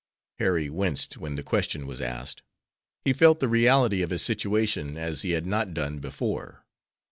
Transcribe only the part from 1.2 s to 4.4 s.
the question was asked. He felt the reality of his